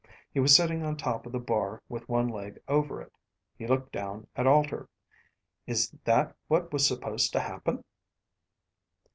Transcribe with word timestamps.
He 0.33 0.39
was 0.39 0.55
sitting 0.55 0.81
on 0.83 0.97
top 0.97 1.27
of 1.27 1.31
the 1.31 1.37
bar 1.37 1.83
with 1.87 2.09
one 2.09 2.27
leg 2.27 2.59
over 2.67 3.03
it. 3.03 3.13
He 3.55 3.67
looked 3.67 3.91
down 3.91 4.25
at 4.35 4.47
Alter. 4.47 4.89
"Is 5.67 5.91
that 6.05 6.35
what 6.47 6.73
was 6.73 6.87
supposed 6.87 7.33
to 7.33 7.39
happen?" 7.39 7.83